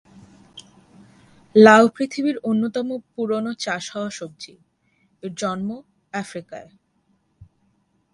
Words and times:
লাউ 1.55 1.83
পৃথিবীর 1.95 2.37
অন্যতম 2.43 2.87
পুরনো 3.13 3.51
চাষ 3.59 3.83
হওয়া 3.95 4.09
সবজি, 4.09 4.53
এর 5.23 5.31
জন্ম 5.35 5.69
আফ্রিকায়। 6.13 6.69